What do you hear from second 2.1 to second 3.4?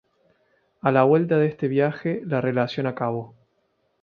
la relación acabó.